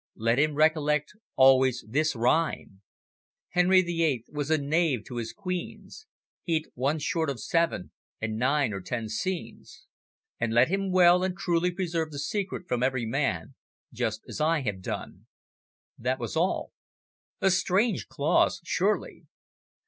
[0.15, 2.81] Let him recollect always this rhyme
[3.55, 6.07] "`_Henry the Eighth was a knave to his queens,
[6.41, 9.81] He'd, one short of seven and nine or ten scenes_!'
[10.39, 13.53] "And let him well and truly preserve the secret from every man,
[13.93, 15.27] just as I have done."
[15.99, 16.71] That was all.
[17.39, 19.27] A strange clause surely!